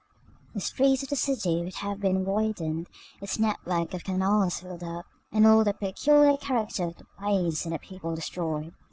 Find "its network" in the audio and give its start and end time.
3.21-3.93